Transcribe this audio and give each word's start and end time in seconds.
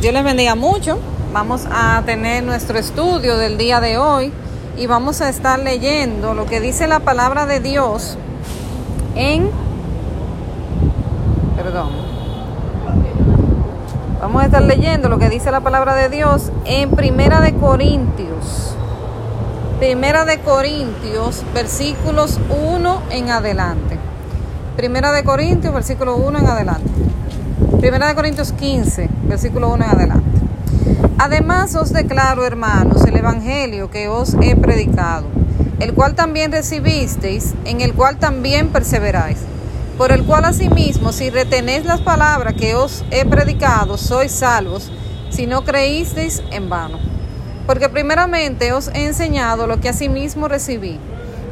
Dios 0.00 0.14
les 0.14 0.24
bendiga 0.24 0.54
mucho. 0.54 0.98
Vamos 1.34 1.66
a 1.70 2.02
tener 2.06 2.42
nuestro 2.42 2.78
estudio 2.78 3.36
del 3.36 3.58
día 3.58 3.80
de 3.80 3.98
hoy 3.98 4.32
y 4.78 4.86
vamos 4.86 5.20
a 5.20 5.28
estar 5.28 5.58
leyendo 5.58 6.32
lo 6.32 6.46
que 6.46 6.58
dice 6.58 6.86
la 6.86 7.00
palabra 7.00 7.44
de 7.44 7.60
Dios 7.60 8.16
en 9.14 9.50
perdón. 11.54 11.90
Vamos 14.22 14.42
a 14.42 14.46
estar 14.46 14.62
leyendo 14.62 15.10
lo 15.10 15.18
que 15.18 15.28
dice 15.28 15.50
la 15.50 15.60
palabra 15.60 15.94
de 15.94 16.08
Dios 16.08 16.50
en 16.64 16.92
Primera 16.92 17.42
de 17.42 17.54
Corintios. 17.56 18.74
Primera 19.80 20.24
de 20.24 20.40
Corintios, 20.40 21.44
versículos 21.52 22.40
1 22.48 23.02
en 23.10 23.28
adelante. 23.28 23.98
Primera 24.76 25.12
de 25.12 25.24
Corintios, 25.24 25.74
versículo 25.74 26.16
1 26.16 26.38
en 26.38 26.46
adelante. 26.46 27.09
Primera 27.80 28.08
de 28.08 28.14
Corintios 28.14 28.52
15, 28.52 29.08
versículo 29.22 29.70
1 29.70 29.84
en 29.84 29.90
adelante. 29.90 30.38
Además 31.16 31.74
os 31.74 31.94
declaro, 31.94 32.44
hermanos, 32.44 33.06
el 33.06 33.16
Evangelio 33.16 33.90
que 33.90 34.06
os 34.06 34.34
he 34.42 34.54
predicado, 34.54 35.24
el 35.78 35.94
cual 35.94 36.14
también 36.14 36.52
recibisteis, 36.52 37.54
en 37.64 37.80
el 37.80 37.94
cual 37.94 38.18
también 38.18 38.68
perseveráis, 38.68 39.38
por 39.96 40.12
el 40.12 40.24
cual 40.24 40.44
asimismo, 40.44 41.10
si 41.10 41.30
retenéis 41.30 41.86
las 41.86 42.02
palabras 42.02 42.52
que 42.52 42.74
os 42.74 43.02
he 43.10 43.24
predicado, 43.24 43.96
sois 43.96 44.30
salvos, 44.30 44.92
si 45.30 45.46
no 45.46 45.64
creísteis 45.64 46.42
en 46.50 46.68
vano. 46.68 46.98
Porque 47.66 47.88
primeramente 47.88 48.74
os 48.74 48.88
he 48.88 49.06
enseñado 49.06 49.66
lo 49.66 49.80
que 49.80 49.88
asimismo 49.88 50.48
recibí, 50.48 50.98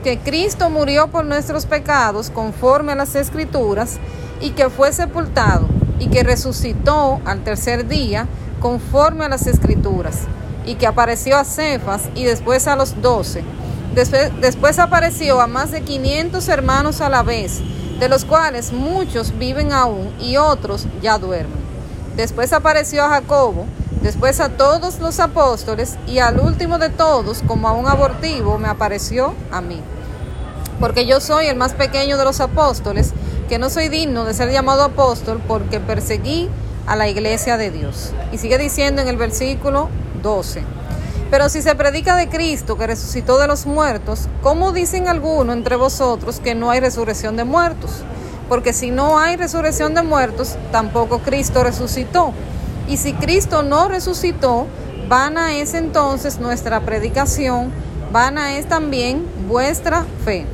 que 0.04 0.18
Cristo 0.18 0.68
murió 0.68 1.08
por 1.08 1.24
nuestros 1.24 1.64
pecados 1.64 2.28
conforme 2.28 2.92
a 2.92 2.96
las 2.96 3.14
Escrituras, 3.14 3.98
y 4.42 4.50
que 4.50 4.68
fue 4.68 4.92
sepultado 4.92 5.77
y 5.98 6.08
que 6.08 6.22
resucitó 6.22 7.20
al 7.24 7.44
tercer 7.44 7.88
día 7.88 8.26
conforme 8.60 9.24
a 9.24 9.28
las 9.28 9.46
escrituras, 9.46 10.22
y 10.66 10.74
que 10.74 10.86
apareció 10.86 11.36
a 11.36 11.44
Cefas 11.44 12.08
y 12.14 12.24
después 12.24 12.66
a 12.66 12.76
los 12.76 13.00
doce. 13.00 13.42
Después, 13.94 14.30
después 14.40 14.78
apareció 14.78 15.40
a 15.40 15.46
más 15.46 15.70
de 15.70 15.82
quinientos 15.82 16.48
hermanos 16.48 17.00
a 17.00 17.08
la 17.08 17.22
vez, 17.22 17.60
de 17.98 18.08
los 18.08 18.24
cuales 18.24 18.72
muchos 18.72 19.36
viven 19.38 19.72
aún 19.72 20.12
y 20.20 20.36
otros 20.36 20.86
ya 21.02 21.18
duermen. 21.18 21.58
Después 22.16 22.52
apareció 22.52 23.04
a 23.04 23.10
Jacobo, 23.10 23.66
después 24.02 24.40
a 24.40 24.50
todos 24.50 25.00
los 25.00 25.20
apóstoles 25.20 25.96
y 26.06 26.18
al 26.18 26.38
último 26.40 26.78
de 26.78 26.90
todos, 26.90 27.42
como 27.46 27.68
a 27.68 27.72
un 27.72 27.86
abortivo, 27.86 28.58
me 28.58 28.68
apareció 28.68 29.34
a 29.50 29.60
mí. 29.60 29.80
Porque 30.80 31.06
yo 31.06 31.20
soy 31.20 31.46
el 31.46 31.56
más 31.56 31.74
pequeño 31.74 32.18
de 32.18 32.24
los 32.24 32.40
apóstoles, 32.40 33.12
que 33.48 33.58
no 33.58 33.70
soy 33.70 33.88
digno 33.88 34.24
de 34.24 34.34
ser 34.34 34.52
llamado 34.52 34.82
apóstol 34.84 35.40
porque 35.48 35.80
perseguí 35.80 36.48
a 36.86 36.96
la 36.96 37.08
iglesia 37.08 37.56
de 37.56 37.70
Dios. 37.70 38.12
Y 38.30 38.38
sigue 38.38 38.58
diciendo 38.58 39.02
en 39.02 39.08
el 39.08 39.16
versículo 39.16 39.88
12. 40.22 40.62
Pero 41.30 41.48
si 41.48 41.60
se 41.62 41.74
predica 41.74 42.16
de 42.16 42.28
Cristo 42.28 42.78
que 42.78 42.86
resucitó 42.86 43.38
de 43.38 43.46
los 43.46 43.66
muertos, 43.66 44.28
¿cómo 44.42 44.72
dicen 44.72 45.08
algunos 45.08 45.56
entre 45.56 45.76
vosotros 45.76 46.40
que 46.40 46.54
no 46.54 46.70
hay 46.70 46.80
resurrección 46.80 47.36
de 47.36 47.44
muertos? 47.44 48.02
Porque 48.48 48.72
si 48.72 48.90
no 48.90 49.18
hay 49.18 49.36
resurrección 49.36 49.94
de 49.94 50.02
muertos, 50.02 50.56
tampoco 50.72 51.18
Cristo 51.18 51.62
resucitó. 51.62 52.32
Y 52.88 52.96
si 52.96 53.12
Cristo 53.12 53.62
no 53.62 53.88
resucitó, 53.88 54.66
vana 55.08 55.56
es 55.56 55.74
entonces 55.74 56.38
nuestra 56.38 56.80
predicación, 56.80 57.70
vana 58.10 58.56
es 58.56 58.66
también 58.66 59.26
vuestra 59.48 60.06
fe. 60.24 60.46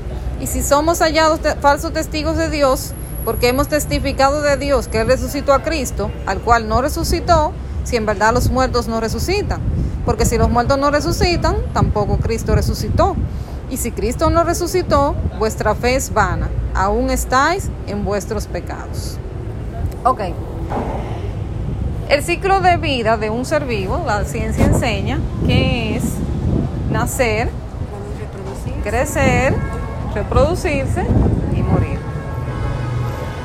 Y 0.45 0.47
si 0.47 0.63
somos 0.63 0.99
hallados 0.99 1.41
falsos 1.63 1.95
testigos 1.95 2.37
de 2.37 2.51
Dios, 2.51 2.93
porque 3.25 3.49
hemos 3.49 3.69
testificado 3.69 4.43
de 4.43 4.59
Dios 4.59 4.89
que 4.89 5.01
Él 5.01 5.07
resucitó 5.07 5.55
a 5.55 5.63
Cristo, 5.63 6.11
al 6.27 6.41
cual 6.41 6.69
no 6.69 6.83
resucitó, 6.83 7.53
si 7.83 7.97
en 7.97 8.05
verdad 8.05 8.35
los 8.35 8.51
muertos 8.51 8.87
no 8.87 9.01
resucitan. 9.01 9.63
Porque 10.05 10.27
si 10.27 10.37
los 10.37 10.51
muertos 10.51 10.77
no 10.77 10.91
resucitan, 10.91 11.57
tampoco 11.73 12.19
Cristo 12.19 12.55
resucitó. 12.55 13.17
Y 13.71 13.79
si 13.79 13.91
Cristo 13.91 14.29
no 14.29 14.45
resucitó, 14.45 15.15
vuestra 15.39 15.75
fe 15.75 15.95
es 15.95 16.13
vana. 16.13 16.51
Aún 16.75 17.09
estáis 17.09 17.71
en 17.87 18.05
vuestros 18.05 18.47
pecados. 18.47 19.17
Ok. 20.05 20.21
El 22.11 22.23
ciclo 22.23 22.61
de 22.61 22.77
vida 22.77 23.17
de 23.17 23.31
un 23.31 23.47
ser 23.47 23.65
vivo, 23.65 24.03
la 24.05 24.27
ciencia 24.27 24.67
enseña 24.67 25.21
que 25.47 25.97
es 25.97 26.03
nacer, 26.91 27.49
crecer, 28.83 29.55
reproducirse 30.15 31.05
y 31.55 31.63
morir. 31.63 31.99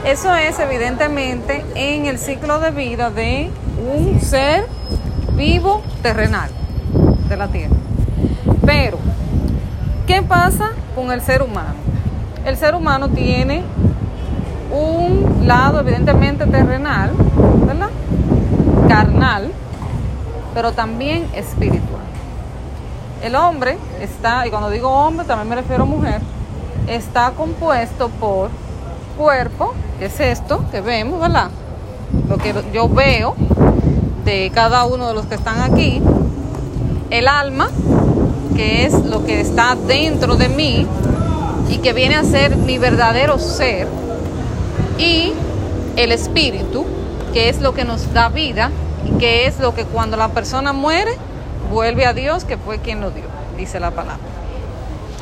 Eso 0.06 0.34
es 0.34 0.59
evidentemente 0.59 1.66
en 1.75 2.06
el 2.06 2.19
ciclo 2.19 2.59
de 2.59 2.72
vida 2.72 3.09
de 3.09 3.50
un 3.94 4.22
ser 4.22 4.66
vivo 5.34 5.81
terrenal 6.02 6.50
de 7.28 7.38
la 7.38 7.47
Tierra. 7.47 7.75
Pero, 8.66 8.97
¿qué 10.08 10.22
pasa 10.22 10.72
con 10.96 11.12
el 11.12 11.22
ser 11.22 11.41
humano? 11.41 11.75
El 12.46 12.56
ser 12.56 12.75
humano 12.75 13.09
tiene 13.09 13.63
un 14.72 15.47
lado 15.47 15.79
evidentemente 15.79 16.46
terrenal, 16.46 17.12
¿verdad? 17.66 17.90
Carnal, 18.88 19.52
pero 20.53 20.72
también 20.72 21.28
espiritual. 21.34 22.03
El 23.24 23.35
hombre 23.35 23.78
está, 24.00 24.47
y 24.47 24.50
cuando 24.50 24.69
digo 24.69 24.90
hombre 24.90 25.25
también 25.25 25.50
me 25.50 25.56
refiero 25.56 25.84
a 25.84 25.85
mujer, 25.85 26.22
está 26.89 27.31
compuesto 27.31 28.09
por 28.09 28.50
cuerpo, 29.17 29.73
que 30.00 30.05
es 30.05 30.19
esto 30.19 30.63
que 30.72 30.81
vemos, 30.81 31.22
¿verdad? 31.22 31.50
Lo 32.27 32.38
que 32.38 32.53
yo 32.73 32.89
veo 32.89 33.35
de 34.25 34.51
cada 34.53 34.85
uno 34.85 35.07
de 35.07 35.13
los 35.13 35.25
que 35.28 35.35
están 35.35 35.61
aquí, 35.61 36.01
el 37.09 37.28
alma, 37.28 37.69
que 38.55 38.85
es 38.85 38.94
lo 39.05 39.25
que 39.25 39.39
está 39.39 39.75
dentro 39.75 40.35
de 40.35 40.49
mí 40.49 40.88
y 41.69 41.78
que 41.78 41.94
viene 41.94 42.16
a 42.16 42.23
ser 42.23 42.55
mi 42.57 42.78
verdadero 42.78 43.38
ser, 43.39 43.88
y 44.97 45.33
el 45.95 46.11
espíritu, 46.11 46.85
que 47.33 47.49
es 47.49 47.61
lo 47.61 47.73
que 47.73 47.85
nos 47.85 48.13
da 48.13 48.29
vida 48.29 48.72
y 49.05 49.17
que 49.17 49.45
es 49.45 49.59
lo 49.59 49.73
que 49.75 49.85
cuando 49.85 50.17
la 50.17 50.29
persona 50.29 50.73
muere, 50.73 51.11
vuelve 51.72 52.05
a 52.05 52.13
Dios, 52.13 52.45
que 52.45 52.57
fue 52.57 52.79
quien 52.79 52.99
lo 52.99 53.11
dio, 53.11 53.25
dice 53.57 53.79
la 53.79 53.91
palabra. 53.91 54.17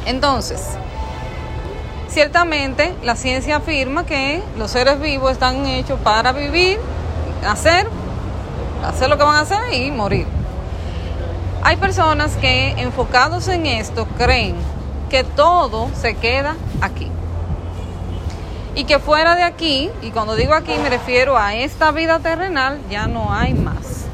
Entonces, 0.06 0.62
Ciertamente, 2.18 2.96
la 3.04 3.16
ciencia 3.16 3.58
afirma 3.58 4.04
que 4.04 4.42
los 4.58 4.72
seres 4.72 5.00
vivos 5.00 5.34
están 5.34 5.68
hechos 5.68 6.00
para 6.00 6.32
vivir, 6.32 6.80
hacer, 7.48 7.88
hacer 8.84 9.08
lo 9.08 9.20
que 9.20 9.24
van 9.24 9.36
a 9.36 9.42
hacer 9.42 9.72
y 9.72 9.92
morir. 9.92 10.26
Hay 11.62 11.78
personas 11.78 12.36
que 12.38 12.70
enfocados 12.70 13.48
en 13.50 13.68
esto 13.68 14.08
creen 14.18 14.56
que 15.12 15.24
todo 15.24 15.92
se 15.94 16.16
queda 16.16 16.56
aquí. 16.82 17.12
Y 18.74 18.86
que 18.86 18.98
fuera 18.98 19.36
de 19.36 19.44
aquí, 19.44 19.92
y 20.02 20.10
cuando 20.10 20.36
digo 20.36 20.56
aquí 20.56 20.74
me 20.82 20.90
refiero 20.90 21.38
a 21.38 21.54
esta 21.54 21.92
vida 21.92 22.18
terrenal, 22.18 22.80
ya 22.90 23.06
no 23.06 23.32
hay 23.32 23.54
más. 23.54 24.06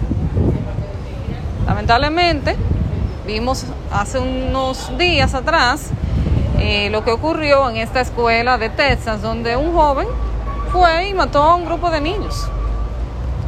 Lamentablemente, 1.66 2.58
vimos 3.26 3.64
hace 3.94 4.20
unos 4.20 4.98
días 4.98 5.34
atrás 5.34 5.92
eh, 6.60 6.90
lo 6.90 7.04
que 7.04 7.12
ocurrió 7.12 7.70
en 7.70 7.78
esta 7.78 8.02
escuela 8.02 8.58
de 8.58 8.70
Texas, 8.70 9.22
donde 9.22 9.56
un 9.58 9.74
joven 9.74 10.08
fue 10.72 11.10
y 11.10 11.14
mató 11.14 11.42
a 11.44 11.56
un 11.56 11.66
grupo 11.66 11.90
de 11.90 12.02
niños. 12.02 12.48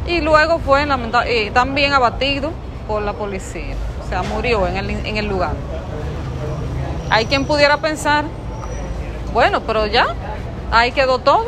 Y 0.06 0.20
luego 0.20 0.58
fue 0.58 0.86
eh, 1.26 1.50
también 1.52 1.92
abatido 1.92 2.52
por 2.86 3.02
la 3.02 3.12
policía. 3.12 3.74
O 4.04 4.08
sea, 4.08 4.22
murió 4.22 4.66
en 4.66 4.76
el, 4.76 4.90
en 4.90 5.16
el 5.16 5.26
lugar. 5.26 5.54
Hay 7.10 7.26
quien 7.26 7.44
pudiera 7.44 7.78
pensar, 7.78 8.24
bueno, 9.32 9.62
pero 9.62 9.86
ya, 9.86 10.06
ahí 10.70 10.92
quedó 10.92 11.18
todo. 11.18 11.46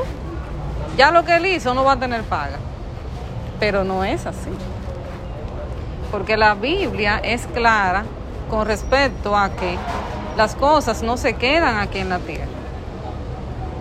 Ya 0.96 1.10
lo 1.10 1.24
que 1.24 1.36
él 1.36 1.46
hizo 1.46 1.74
no 1.74 1.84
va 1.84 1.92
a 1.92 1.96
tener 1.98 2.22
paga. 2.22 2.58
Pero 3.60 3.84
no 3.84 4.04
es 4.04 4.26
así. 4.26 4.50
Porque 6.10 6.36
la 6.36 6.54
Biblia 6.54 7.20
es 7.22 7.46
clara 7.46 8.04
con 8.50 8.66
respecto 8.66 9.36
a 9.36 9.50
que 9.50 9.76
las 10.38 10.54
cosas 10.54 11.02
no 11.02 11.16
se 11.16 11.32
quedan 11.34 11.78
aquí 11.78 11.98
en 11.98 12.10
la 12.10 12.20
tierra. 12.20 12.46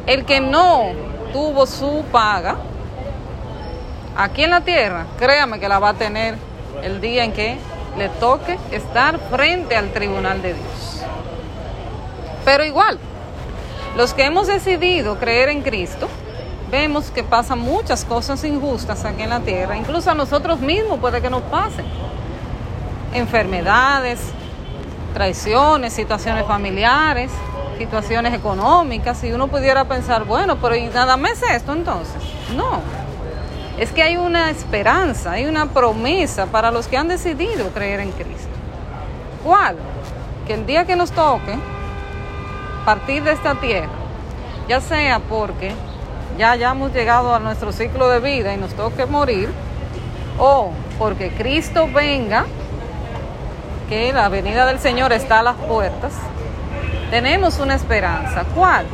El 0.08 0.26
que 0.26 0.42
no 0.42 0.88
tuvo 1.32 1.68
su 1.68 2.04
paga 2.12 2.56
aquí 4.18 4.44
en 4.44 4.50
la 4.50 4.62
tierra, 4.62 5.06
créame 5.20 5.60
que 5.60 5.70
la 5.70 5.78
va 5.78 5.90
a 5.90 5.94
tener 5.94 6.36
el 6.82 7.00
día 7.00 7.26
en 7.26 7.32
que 7.32 7.60
le 7.96 8.10
toque 8.10 8.58
estar 8.72 9.20
frente 9.30 9.76
al 9.76 9.94
tribunal 9.94 10.42
de 10.42 10.56
Dios. 10.56 11.04
Pero 12.44 12.66
igual, 12.66 12.98
los 13.96 14.16
que 14.16 14.26
hemos 14.26 14.48
decidido 14.48 15.20
creer 15.20 15.50
en 15.50 15.62
Cristo, 15.62 16.08
vemos 16.72 17.12
que 17.12 17.24
pasan 17.24 17.60
muchas 17.60 18.04
cosas 18.04 18.44
injustas 18.44 19.06
aquí 19.06 19.22
en 19.22 19.30
la 19.30 19.42
tierra, 19.42 19.78
incluso 19.78 20.10
a 20.10 20.16
nosotros 20.16 20.60
mismos 20.60 21.00
puede 21.00 21.22
que 21.22 21.30
nos 21.30 21.44
pasen. 21.44 21.86
Enfermedades, 23.14 24.34
traiciones, 25.18 25.94
situaciones 25.94 26.46
familiares, 26.46 27.32
situaciones 27.80 28.36
económicas, 28.36 29.24
y 29.24 29.32
uno 29.32 29.48
pudiera 29.48 29.84
pensar, 29.86 30.26
bueno, 30.26 30.58
pero 30.58 30.76
¿y 30.76 30.86
nada 30.90 31.18
más 31.18 31.42
esto 31.42 31.74
entonces? 31.74 32.22
No. 32.56 32.82
es 33.80 33.92
que 33.92 34.04
hay 34.04 34.16
una 34.16 34.52
esperanza, 34.52 35.32
hay 35.32 35.46
una 35.46 35.66
promesa 35.66 36.46
para 36.46 36.70
los 36.70 36.88
que 36.88 36.98
han 36.98 37.08
decidido 37.08 37.70
creer 37.70 38.00
en 38.02 38.12
Cristo. 38.12 38.48
¿Cuál? 39.44 39.76
Que 40.46 40.54
el 40.54 40.68
día 40.68 40.86
que 40.86 40.96
nos 40.96 41.12
toque 41.12 41.58
partir 42.86 43.24
de 43.24 43.32
esta 43.32 43.56
tierra, 43.56 43.90
ya 44.68 44.82
sea 44.82 45.20
porque 45.20 45.72
ya 46.38 46.52
hayamos 46.52 46.94
llegado 46.94 47.34
a 47.34 47.40
nuestro 47.40 47.72
ciclo 47.72 48.08
de 48.10 48.20
vida 48.20 48.54
y 48.54 48.58
nos 48.58 48.74
toque 48.76 49.08
morir, 49.08 49.50
o 50.38 50.72
porque 51.00 51.32
Cristo 51.32 51.88
venga, 51.92 52.46
que 53.90 54.12
la 54.14 54.30
venida 54.30 54.66
del 54.66 54.80
Señor 54.80 55.14
está 55.14 55.40
a 55.40 55.44
las 55.44 55.56
puertas, 55.56 56.14
tenemos 57.10 57.60
una 57.60 57.76
esperanza. 57.76 58.44
¿Cuál? 58.54 58.86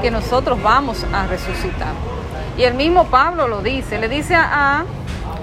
Que 0.00 0.10
nosotros 0.10 0.62
vamos 0.62 1.04
a 1.12 1.26
resucitar. 1.26 1.92
Y 2.56 2.62
el 2.62 2.74
mismo 2.74 3.04
Pablo 3.06 3.48
lo 3.48 3.60
dice, 3.60 3.98
le 3.98 4.08
dice 4.08 4.34
a, 4.34 4.84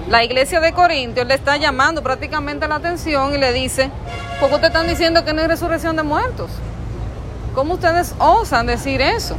la 0.08 0.22
iglesia 0.22 0.60
de 0.60 0.72
Corintios, 0.72 1.26
le 1.26 1.34
está 1.34 1.56
llamando 1.56 2.02
prácticamente 2.02 2.68
la 2.68 2.76
atención 2.76 3.34
y 3.34 3.38
le 3.38 3.52
dice, 3.52 3.90
¿por 4.38 4.48
qué 4.48 4.56
ustedes 4.56 4.74
están 4.74 4.88
diciendo 4.88 5.24
que 5.24 5.32
no 5.32 5.40
hay 5.40 5.48
resurrección 5.48 5.96
de 5.96 6.02
muertos? 6.02 6.50
¿Cómo 7.54 7.74
ustedes 7.74 8.14
osan 8.18 8.66
decir 8.66 9.00
eso? 9.00 9.36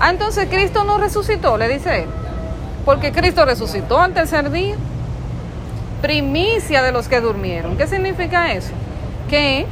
Ah, 0.00 0.10
entonces 0.10 0.48
Cristo 0.50 0.82
no 0.84 0.98
resucitó, 0.98 1.56
le 1.58 1.68
dice 1.68 2.02
él. 2.02 2.08
Porque 2.84 3.12
Cristo 3.12 3.44
resucitó 3.44 4.00
al 4.00 4.14
tercer 4.14 4.50
día. 4.50 4.76
Primicia 6.00 6.82
de 6.82 6.90
los 6.90 7.06
que 7.06 7.20
durmieron. 7.20 7.76
¿Qué 7.76 7.86
significa 7.86 8.52
eso? 8.52 8.72
Que 9.30 9.64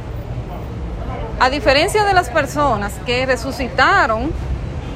a 1.39 1.49
diferencia 1.49 2.05
de 2.05 2.13
las 2.13 2.29
personas 2.29 2.93
que 3.05 3.25
resucitaron 3.25 4.31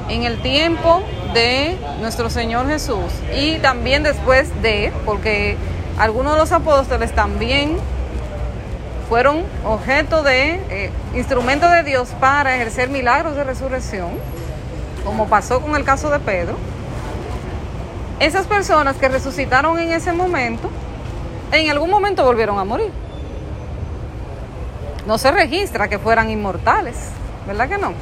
en 0.10 0.24
el 0.24 0.42
tiempo 0.42 1.04
de 1.34 1.78
nuestro 2.00 2.30
Señor 2.30 2.68
Jesús 2.68 3.12
y 3.36 3.60
también 3.60 4.04
después 4.04 4.50
de, 4.62 4.94
porque 5.06 5.58
algunos 5.98 6.34
de 6.34 6.40
los 6.40 6.52
apóstoles 6.52 7.14
también 7.14 7.78
fueron 9.10 9.44
objeto 9.66 10.24
de 10.24 10.62
eh, 10.70 10.92
instrumento 11.14 11.70
de 11.70 11.84
Dios 11.84 12.10
para 12.20 12.56
ejercer 12.56 12.90
milagros 12.90 13.36
de 13.36 13.44
resurrección, 13.44 14.12
como 15.06 15.28
pasó 15.28 15.62
con 15.62 15.76
el 15.76 15.84
caso 15.84 16.10
de 16.10 16.20
Pedro. 16.20 16.56
Esas 18.20 18.48
personas 18.48 18.96
que 18.96 19.10
resucitaron 19.10 19.78
en 19.78 19.92
ese 19.92 20.14
momento, 20.14 20.70
en 21.52 21.70
algún 21.70 21.90
momento 21.90 22.24
volvieron 22.24 22.60
a 22.60 22.64
morir. 22.64 23.03
No 25.06 25.18
se 25.18 25.32
registra 25.32 25.90
que 25.90 26.00
fueran 26.00 26.30
inmortales, 26.30 26.96
¿verdad 27.46 27.68
que 27.68 27.78
no? 27.78 27.94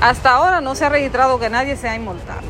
Hasta 0.00 0.30
ahora 0.32 0.60
no 0.60 0.74
se 0.74 0.84
ha 0.84 0.88
registrado 0.90 1.38
que 1.38 1.48
nadie 1.48 1.76
sea 1.76 1.94
inmortal. 1.94 2.44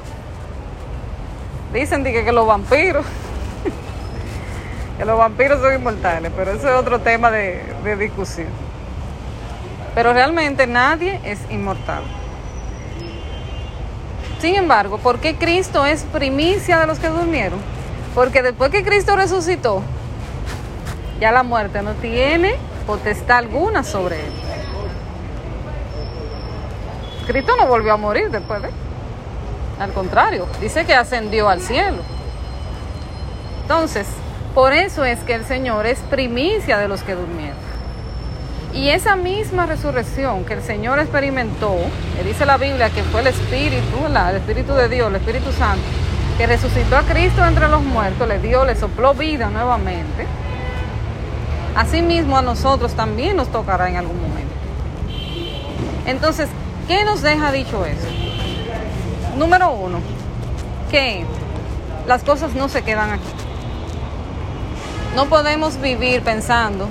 Dicen 1.72 2.02
que, 2.02 2.24
que 2.24 2.32
los 2.32 2.46
vampiros, 2.46 3.06
que 4.98 5.04
los 5.04 5.16
vampiros 5.16 5.60
son 5.60 5.74
inmortales, 5.74 6.32
pero 6.36 6.52
eso 6.52 6.68
es 6.68 6.74
otro 6.74 7.00
tema 7.00 7.30
de, 7.30 7.62
de 7.84 7.96
discusión. 7.96 8.48
Pero 9.94 10.12
realmente 10.12 10.66
nadie 10.66 11.20
es 11.24 11.38
inmortal. 11.50 12.02
Sin 14.40 14.56
embargo, 14.56 14.98
¿por 14.98 15.20
qué 15.20 15.36
Cristo 15.36 15.86
es 15.86 16.02
primicia 16.02 16.80
de 16.80 16.86
los 16.86 16.98
que 16.98 17.08
durmieron? 17.08 17.60
Porque 18.14 18.42
después 18.42 18.70
que 18.70 18.84
Cristo 18.84 19.14
resucitó, 19.14 19.82
ya 21.20 21.30
la 21.30 21.42
muerte 21.42 21.80
no 21.82 21.92
tiene 21.94 22.56
potestad 22.86 23.38
alguna 23.38 23.82
sobre 23.82 24.16
él. 24.16 24.32
Cristo 27.26 27.52
no 27.58 27.66
volvió 27.66 27.92
a 27.92 27.96
morir 27.96 28.30
después 28.30 28.62
de. 28.62 28.70
Al 29.80 29.92
contrario, 29.92 30.46
dice 30.60 30.86
que 30.86 30.94
ascendió 30.94 31.48
al 31.48 31.60
cielo. 31.60 31.98
Entonces, 33.62 34.06
por 34.54 34.72
eso 34.72 35.04
es 35.04 35.18
que 35.20 35.34
el 35.34 35.44
Señor 35.44 35.86
es 35.86 35.98
primicia 35.98 36.78
de 36.78 36.88
los 36.88 37.02
que 37.02 37.14
durmieron. 37.14 37.66
Y 38.72 38.90
esa 38.90 39.16
misma 39.16 39.66
resurrección 39.66 40.44
que 40.44 40.54
el 40.54 40.62
Señor 40.62 40.98
experimentó, 40.98 41.74
que 42.16 42.24
dice 42.24 42.46
la 42.46 42.56
Biblia 42.56 42.90
que 42.90 43.02
fue 43.02 43.22
el 43.22 43.26
Espíritu, 43.28 44.06
el 44.06 44.36
Espíritu 44.36 44.74
de 44.74 44.88
Dios, 44.88 45.08
el 45.08 45.16
Espíritu 45.16 45.50
Santo, 45.52 45.84
que 46.38 46.46
resucitó 46.46 46.96
a 46.96 47.02
Cristo 47.02 47.44
entre 47.44 47.68
los 47.68 47.82
muertos, 47.82 48.28
le 48.28 48.38
dio, 48.38 48.64
le 48.64 48.76
sopló 48.76 49.14
vida 49.14 49.48
nuevamente. 49.50 50.26
Asimismo 51.76 52.38
a 52.38 52.42
nosotros 52.42 52.94
también 52.94 53.36
nos 53.36 53.48
tocará 53.48 53.88
en 53.88 53.96
algún 53.96 54.20
momento. 54.20 54.54
Entonces, 56.06 56.48
¿Qué 56.86 57.04
nos 57.04 57.20
deja 57.20 57.50
dicho 57.50 57.84
eso? 57.84 58.06
Número 59.36 59.72
uno, 59.72 59.98
que 60.88 61.24
las 62.06 62.22
cosas 62.22 62.54
no 62.54 62.68
se 62.68 62.82
quedan 62.82 63.10
aquí. 63.10 63.26
No 65.16 65.26
podemos 65.26 65.80
vivir 65.80 66.22
pensando 66.22 66.88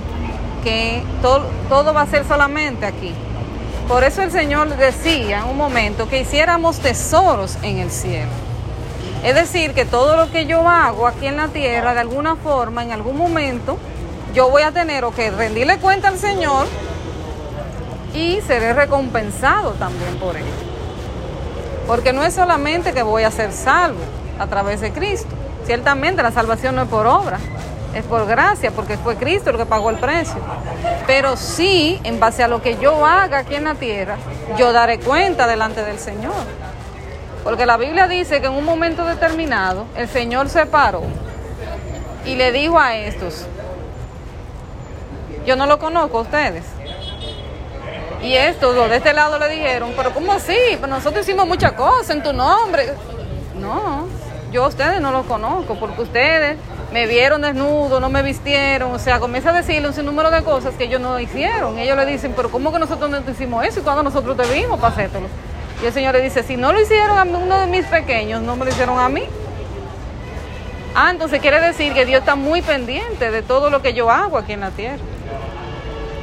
que 0.65 1.01
todo, 1.21 1.45
todo 1.69 1.93
va 1.93 2.01
a 2.01 2.07
ser 2.07 2.27
solamente 2.27 2.85
aquí. 2.85 3.13
Por 3.87 4.03
eso 4.03 4.21
el 4.21 4.31
Señor 4.31 4.75
decía 4.75 5.39
en 5.39 5.45
un 5.45 5.57
momento 5.57 6.09
que 6.09 6.19
hiciéramos 6.19 6.79
tesoros 6.79 7.57
en 7.61 7.77
el 7.77 7.89
cielo. 7.89 8.31
Es 9.23 9.33
decir, 9.33 9.73
que 9.73 9.85
todo 9.85 10.17
lo 10.17 10.29
que 10.29 10.45
yo 10.45 10.67
hago 10.67 11.07
aquí 11.07 11.27
en 11.27 11.37
la 11.37 11.47
tierra, 11.47 11.93
de 11.93 12.01
alguna 12.01 12.35
forma, 12.35 12.83
en 12.83 12.91
algún 12.91 13.17
momento, 13.17 13.77
yo 14.35 14.49
voy 14.49 14.63
a 14.63 14.71
tener 14.71 15.05
o 15.05 15.11
que 15.15 15.31
rendirle 15.31 15.77
cuenta 15.77 16.09
al 16.09 16.19
Señor 16.19 16.67
y 18.13 18.41
seré 18.41 18.73
recompensado 18.73 19.71
también 19.71 20.17
por 20.17 20.35
él. 20.35 20.43
Porque 21.87 22.11
no 22.11 22.23
es 22.23 22.33
solamente 22.33 22.91
que 22.91 23.01
voy 23.01 23.23
a 23.23 23.31
ser 23.31 23.53
salvo 23.53 24.01
a 24.37 24.45
través 24.47 24.81
de 24.81 24.91
Cristo. 24.91 25.29
Ciertamente 25.65 26.21
la 26.21 26.31
salvación 26.31 26.75
no 26.75 26.83
es 26.83 26.89
por 26.89 27.07
obra, 27.07 27.39
es 27.93 28.03
por 28.03 28.27
gracia, 28.27 28.71
porque 28.71 28.97
fue 28.97 29.15
Cristo 29.15 29.51
el 29.51 29.57
que 29.57 29.65
pagó 29.65 29.89
el 29.89 29.97
precio. 29.97 30.37
Pero 31.07 31.37
sí, 31.37 31.99
en 32.03 32.19
base 32.19 32.43
a 32.43 32.49
lo 32.49 32.61
que 32.61 32.77
yo 32.77 33.05
haga 33.05 33.39
aquí 33.39 33.55
en 33.55 33.63
la 33.63 33.75
tierra, 33.75 34.17
yo 34.57 34.73
daré 34.73 34.99
cuenta 34.99 35.47
delante 35.47 35.81
del 35.83 35.97
Señor. 35.97 36.33
Porque 37.41 37.65
la 37.65 37.77
Biblia 37.77 38.07
dice 38.09 38.41
que 38.41 38.47
en 38.47 38.53
un 38.53 38.65
momento 38.65 39.05
determinado 39.05 39.85
el 39.95 40.09
Señor 40.09 40.49
se 40.49 40.65
paró 40.65 41.03
y 42.25 42.35
le 42.35 42.51
dijo 42.51 42.79
a 42.79 42.95
estos, 42.95 43.45
yo 45.45 45.55
no 45.55 45.65
lo 45.65 45.79
conozco 45.79 46.19
a 46.19 46.21
ustedes, 46.21 46.63
y 48.25 48.33
esto, 48.33 48.73
de 48.87 48.97
este 48.97 49.13
lado 49.13 49.37
le 49.37 49.49
dijeron, 49.49 49.93
pero 49.95 50.11
¿cómo 50.11 50.33
así? 50.33 50.57
Pues 50.79 50.89
nosotros 50.89 51.27
hicimos 51.27 51.47
muchas 51.47 51.73
cosas 51.73 52.09
en 52.09 52.23
tu 52.23 52.33
nombre. 52.33 52.93
No, 53.59 54.07
yo 54.51 54.65
a 54.65 54.67
ustedes 54.67 54.99
no 54.99 55.11
los 55.11 55.27
conozco, 55.27 55.75
porque 55.75 56.01
ustedes 56.01 56.57
me 56.91 57.05
vieron 57.05 57.41
desnudo, 57.41 57.99
no 57.99 58.09
me 58.09 58.23
vistieron, 58.23 58.91
o 58.93 58.99
sea, 58.99 59.19
comienza 59.19 59.51
a 59.51 59.53
decirle 59.53 59.87
un 59.87 59.93
sinnúmero 59.93 60.31
de 60.31 60.41
cosas 60.43 60.73
que 60.73 60.85
ellos 60.85 60.99
no 61.01 61.19
hicieron. 61.19 61.77
ellos 61.77 61.95
le 61.95 62.05
dicen, 62.07 62.33
pero 62.35 62.49
¿cómo 62.49 62.73
que 62.73 62.79
nosotros 62.79 63.11
no 63.11 63.19
hicimos 63.29 63.63
eso 63.63 63.81
y 63.81 63.83
cuando 63.83 64.01
nosotros 64.01 64.35
te 64.35 64.51
vimos 64.51 64.79
para 64.79 64.93
hacértelo? 64.93 65.27
Y 65.83 65.85
el 65.85 65.93
Señor 65.93 66.15
le 66.15 66.21
dice, 66.21 66.41
si 66.41 66.57
no 66.57 66.73
lo 66.73 66.81
hicieron 66.81 67.17
a 67.17 67.23
uno 67.23 67.59
de 67.59 67.67
mis 67.67 67.85
pequeños, 67.85 68.41
no 68.41 68.55
me 68.55 68.65
lo 68.65 68.71
hicieron 68.71 68.97
a 68.97 69.07
mí. 69.07 69.23
Ah, 70.95 71.11
entonces 71.11 71.41
quiere 71.41 71.59
decir 71.59 71.93
que 71.93 72.05
Dios 72.05 72.21
está 72.21 72.35
muy 72.35 72.63
pendiente 72.63 73.29
de 73.29 73.43
todo 73.43 73.69
lo 73.69 73.83
que 73.83 73.93
yo 73.93 74.09
hago 74.09 74.37
aquí 74.37 74.53
en 74.53 74.61
la 74.61 74.71
tierra. 74.71 75.03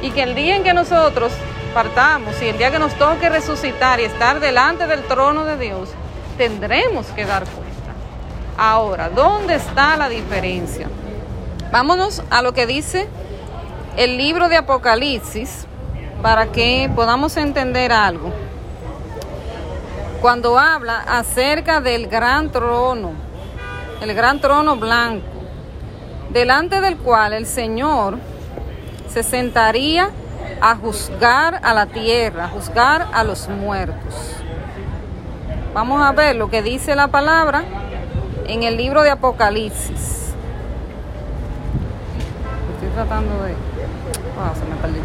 Y 0.03 0.11
que 0.11 0.21
el 0.21 0.35
día 0.35 0.55
en 0.55 0.63
que 0.63 0.73
nosotros 0.73 1.31
partamos 1.73 2.39
y 2.41 2.49
el 2.49 2.57
día 2.59 2.69
que 2.69 2.77
nos 2.77 2.93
toque 2.93 3.29
resucitar 3.29 3.99
y 3.99 4.03
estar 4.03 4.39
delante 4.39 4.85
del 4.85 5.01
trono 5.03 5.45
de 5.45 5.57
Dios, 5.57 5.89
tendremos 6.37 7.07
que 7.07 7.25
dar 7.25 7.45
cuenta. 7.45 7.73
Ahora, 8.57 9.09
¿dónde 9.09 9.55
está 9.55 9.97
la 9.97 10.09
diferencia? 10.09 10.87
Vámonos 11.71 12.21
a 12.29 12.41
lo 12.41 12.53
que 12.53 12.67
dice 12.67 13.07
el 13.97 14.17
libro 14.17 14.49
de 14.49 14.57
Apocalipsis 14.57 15.65
para 16.21 16.47
que 16.47 16.91
podamos 16.95 17.37
entender 17.37 17.91
algo. 17.91 18.31
Cuando 20.21 20.59
habla 20.59 20.99
acerca 20.99 21.81
del 21.81 22.07
gran 22.07 22.51
trono, 22.51 23.13
el 24.01 24.13
gran 24.13 24.39
trono 24.39 24.75
blanco, 24.75 25.25
delante 26.29 26.81
del 26.81 26.97
cual 26.97 27.33
el 27.33 27.45
Señor 27.45 28.17
se 29.13 29.21
sentaría 29.21 30.09
a 30.59 30.75
juzgar 30.75 31.59
a 31.61 31.75
la 31.75 31.85
tierra, 31.85 32.45
a 32.45 32.49
juzgar 32.49 33.07
a 33.13 33.23
los 33.23 33.47
muertos. 33.47 34.15
Vamos 35.71 36.01
a 36.01 36.11
ver 36.13 36.35
lo 36.35 36.49
que 36.49 36.63
dice 36.63 36.95
la 36.95 37.09
palabra 37.09 37.63
en 38.47 38.63
el 38.63 38.75
libro 38.75 39.03
de 39.03 39.11
Apocalipsis. 39.11 40.33
Estoy 42.73 42.89
tratando 42.95 43.43
de... 43.43 43.53
Ah, 44.41 44.51
se 44.55 44.65
me 44.65 44.75
perdió. 44.77 45.01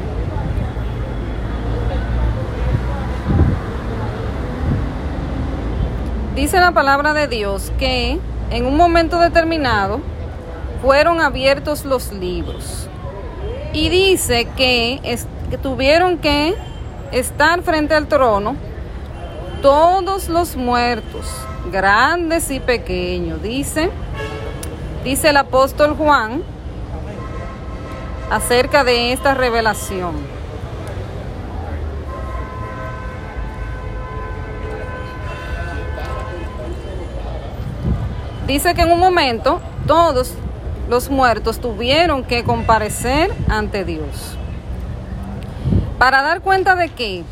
Dice 6.34 6.60
la 6.60 6.72
palabra 6.72 7.12
de 7.12 7.28
Dios 7.28 7.72
que 7.78 8.18
en 8.50 8.64
un 8.64 8.76
momento 8.78 9.18
determinado 9.18 10.00
fueron 10.80 11.20
abiertos 11.20 11.84
los 11.84 12.10
libros. 12.12 12.87
Y 13.72 13.88
dice 13.90 14.46
que 14.56 15.00
tuvieron 15.62 16.18
que 16.18 16.54
estar 17.12 17.62
frente 17.62 17.94
al 17.94 18.06
trono 18.08 18.56
todos 19.62 20.28
los 20.28 20.56
muertos, 20.56 21.26
grandes 21.72 22.50
y 22.50 22.60
pequeños, 22.60 23.42
dice, 23.42 23.90
dice 25.04 25.30
el 25.30 25.36
apóstol 25.36 25.96
Juan 25.96 26.42
acerca 28.30 28.84
de 28.84 29.12
esta 29.12 29.34
revelación. 29.34 30.14
Dice 38.46 38.74
que 38.74 38.82
en 38.82 38.92
un 38.92 39.00
momento 39.00 39.60
todos 39.86 40.34
los 40.88 41.10
muertos 41.10 41.60
tuvieron 41.60 42.24
que 42.24 42.44
comparecer 42.44 43.30
ante 43.48 43.84
Dios. 43.84 44.36
Para 45.98 46.22
dar 46.22 46.40
cuenta 46.40 46.76
de 46.76 46.88
qué? 46.88 47.24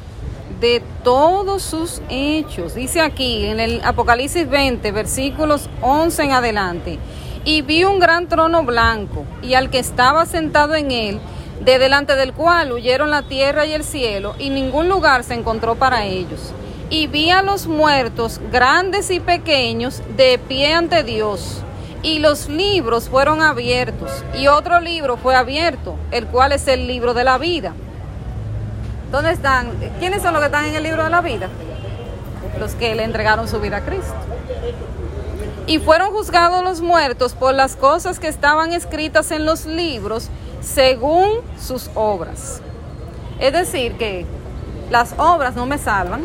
De 0.61 0.83
todos 1.03 1.63
sus 1.63 2.03
hechos. 2.09 2.75
Dice 2.75 3.01
aquí 3.01 3.47
en 3.47 3.61
el 3.61 3.81
Apocalipsis 3.85 4.49
20, 4.49 4.93
versículos 4.93 5.71
11 5.81 6.25
en 6.25 6.33
adelante. 6.33 6.99
Y 7.45 7.63
vi 7.63 7.85
un 7.85 7.99
gran 7.99 8.29
trono 8.29 8.65
blanco 8.65 9.25
y 9.41 9.55
al 9.55 9.71
que 9.71 9.79
estaba 9.79 10.27
sentado 10.27 10.75
en 10.75 10.91
él, 10.91 11.21
de 11.65 11.79
delante 11.79 12.17
del 12.17 12.33
cual 12.33 12.73
huyeron 12.73 13.11
la 13.11 13.23
tierra 13.23 13.65
y 13.67 13.73
el 13.73 13.85
cielo, 13.85 14.35
y 14.39 14.51
ningún 14.51 14.89
lugar 14.89 15.25
se 15.25 15.35
encontró 15.35 15.77
para 15.77 16.05
ellos. 16.05 16.53
Y 16.91 17.07
vi 17.07 17.31
a 17.31 17.43
los 17.43 17.67
muertos, 17.67 18.41
grandes 18.53 19.11
y 19.11 19.21
pequeños, 19.21 20.03
de 20.17 20.39
pie 20.39 20.75
ante 20.75 21.03
Dios. 21.05 21.63
Y 22.07 22.21
los 22.21 22.49
libros 22.49 23.09
fueron 23.09 23.43
abiertos, 23.43 24.23
y 24.33 24.47
otro 24.47 24.79
libro 24.79 25.17
fue 25.17 25.35
abierto, 25.35 25.97
el 26.13 26.29
cual 26.29 26.53
es 26.53 26.69
el 26.69 26.87
libro 26.87 27.15
de 27.15 27.25
la 27.25 27.37
vida. 27.37 27.73
¿Dónde 29.11 29.33
están? 29.33 29.73
¿Quiénes 29.99 30.23
son 30.23 30.33
los 30.33 30.41
que 30.41 30.47
están 30.47 30.67
en 30.67 30.77
el 30.77 30.85
libro 30.85 31.03
de 31.03 31.11
la 31.11 31.21
vida? 31.21 31.49
Los 32.61 32.77
que 32.77 32.95
le 32.95 33.03
entregaron 33.03 33.49
su 33.49 33.59
vida 33.59 33.79
a 33.79 33.81
Cristo. 33.81 34.15
Y 35.67 35.81
fueron 35.81 36.13
juzgados 36.13 36.63
los 36.63 36.81
muertos 36.81 37.33
por 37.33 37.53
las 37.57 37.75
cosas 37.75 38.21
que 38.21 38.29
estaban 38.29 38.73
escritas 38.73 39.33
en 39.33 39.45
los 39.45 39.67
libros 39.67 40.29
según 40.61 41.29
sus 41.61 41.91
obras. 41.97 42.61
Es 43.41 43.53
decir, 43.53 43.97
que 43.97 44.25
las 44.93 45.13
obras 45.19 45.57
no 45.57 45.67
me 45.67 45.77
salvan, 45.77 46.25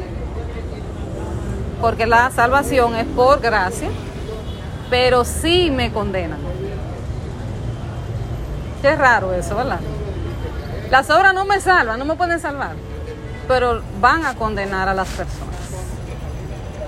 porque 1.82 2.06
la 2.06 2.30
salvación 2.30 2.96
es 2.96 3.08
por 3.08 3.42
gracia, 3.42 3.90
pero 4.92 5.24
sí 5.24 5.72
me 5.72 5.92
condenan. 5.92 6.38
Qué 8.82 8.96
raro 8.96 9.34
eso, 9.34 9.56
¿verdad? 9.56 9.80
Las 10.92 11.10
obras 11.10 11.34
no 11.34 11.46
me 11.46 11.62
salvan, 11.62 11.98
no 11.98 12.04
me 12.04 12.16
pueden 12.16 12.40
salvar, 12.42 12.74
pero 13.48 13.82
van 14.02 14.26
a 14.26 14.36
condenar 14.36 14.90
a 14.90 14.94
las 14.94 15.08
personas. 15.08 15.56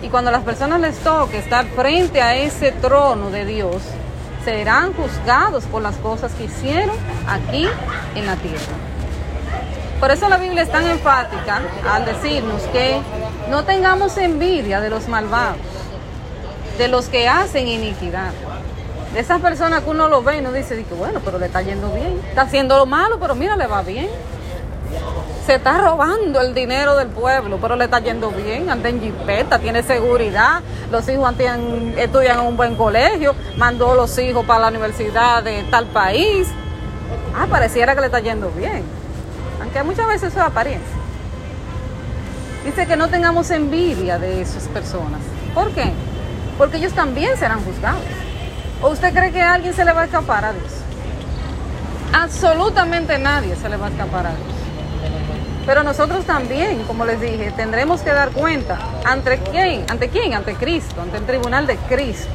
Y 0.02 0.10
cuando 0.10 0.30
a 0.30 0.34
las 0.34 0.44
personas 0.44 0.82
les 0.82 0.98
toque 1.00 1.38
estar 1.38 1.66
frente 1.68 2.22
a 2.22 2.36
ese 2.36 2.74
trono 2.74 3.30
de 3.30 3.46
Dios, 3.46 3.82
serán 4.44 4.92
juzgados 4.94 5.64
por 5.64 5.82
las 5.82 5.96
cosas 5.96 6.34
que 6.34 6.44
hicieron 6.44 6.98
aquí 7.26 7.70
en 8.16 8.26
la 8.26 8.36
tierra. 8.36 8.76
Por 10.02 10.12
eso 10.12 10.28
la 10.28 10.36
Biblia 10.36 10.64
es 10.64 10.70
tan 10.70 10.86
enfática 10.88 11.62
al 11.90 12.04
decirnos 12.04 12.62
que 12.74 13.00
no 13.50 13.64
tengamos 13.64 14.18
envidia 14.18 14.82
de 14.82 14.90
los 14.90 15.08
malvados, 15.08 15.73
de 16.78 16.88
los 16.88 17.08
que 17.08 17.28
hacen 17.28 17.68
iniquidad 17.68 18.32
de 19.14 19.20
esas 19.20 19.40
personas 19.42 19.84
que 19.84 19.90
uno 19.92 20.08
lo 20.08 20.24
ve 20.24 20.40
y 20.40 20.42
no 20.42 20.52
dice, 20.52 20.84
bueno, 20.98 21.20
pero 21.24 21.38
le 21.38 21.46
está 21.46 21.62
yendo 21.62 21.92
bien. 21.92 22.20
Está 22.30 22.42
haciendo 22.42 22.78
lo 22.78 22.88
malo, 22.88 23.20
pero 23.20 23.36
mira, 23.36 23.56
le 23.56 23.68
va 23.68 23.84
bien. 23.84 24.10
Se 25.46 25.56
está 25.56 25.78
robando 25.78 26.42
el 26.42 26.54
dinero 26.54 26.96
del 26.96 27.10
pueblo, 27.10 27.60
pero 27.62 27.76
le 27.76 27.86
está 27.86 28.00
yendo 28.00 28.32
bien. 28.32 28.72
Anda 28.72 28.90
en 28.90 29.02
jipeta, 29.02 29.60
tiene 29.60 29.84
seguridad. 29.84 30.62
Los 30.90 31.08
hijos 31.10 31.32
estudian 31.98 32.40
en 32.40 32.46
un 32.46 32.58
buen 32.58 32.76
colegio. 32.76 33.36
Mandó 33.56 33.94
los 33.94 34.18
hijos 34.18 34.46
para 34.46 34.62
la 34.62 34.68
universidad 34.70 35.44
de 35.44 35.64
tal 35.70 35.86
país. 35.88 36.48
Ah, 37.38 37.46
pareciera 37.48 37.94
que 37.94 38.02
le 38.02 38.08
está 38.08 38.20
yendo 38.20 38.50
bien. 38.50 38.84
Aunque 39.62 39.84
muchas 39.84 40.08
veces 40.08 40.30
eso 40.30 40.40
es 40.40 40.46
apariencia. 40.46 40.96
Dice 42.66 42.88
que 42.88 42.96
no 42.96 43.10
tengamos 43.10 43.52
envidia 43.52 44.18
de 44.18 44.42
esas 44.42 44.64
personas. 44.70 45.20
¿Por 45.54 45.70
qué? 45.72 45.92
Porque 46.58 46.78
ellos 46.78 46.94
también 46.94 47.38
serán 47.38 47.64
juzgados. 47.64 48.02
¿O 48.82 48.90
usted 48.90 49.14
cree 49.14 49.32
que 49.32 49.42
alguien 49.42 49.74
se 49.74 49.86
le 49.86 49.94
va 49.94 50.02
a 50.02 50.06
escapar 50.06 50.46
a 50.46 50.54
Dios? 50.54 50.72
Absolutamente 52.14 53.18
nadie 53.18 53.56
se 53.56 53.70
le 53.70 53.78
va 53.78 53.88
a 53.88 53.90
escapar 53.90 54.28
a 54.28 54.30
Dios. 54.32 54.54
Pero 55.66 55.84
nosotros 55.84 56.26
también, 56.26 56.84
como 56.84 57.06
les 57.06 57.22
dije, 57.22 57.52
tendremos 57.56 58.02
que 58.02 58.12
dar 58.12 58.32
cuenta 58.32 58.78
ante 59.06 59.38
quién, 59.40 59.86
ante 59.90 60.10
quién, 60.10 60.34
ante 60.34 60.56
Cristo, 60.56 61.02
ante 61.02 61.18
el 61.18 61.26
tribunal 61.26 61.66
de 61.66 61.78
Cristo, 61.78 62.30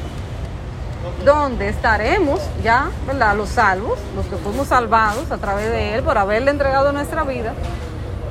donde 1.23 1.69
estaremos 1.69 2.41
ya, 2.63 2.89
¿verdad? 3.05 3.37
Los 3.37 3.49
salvos, 3.49 3.99
los 4.15 4.25
que 4.25 4.35
fuimos 4.37 4.69
salvados 4.69 5.31
a 5.31 5.37
través 5.37 5.69
de 5.69 5.95
Él 5.95 6.03
por 6.03 6.17
haberle 6.17 6.49
entregado 6.49 6.91
nuestra 6.91 7.23
vida. 7.23 7.53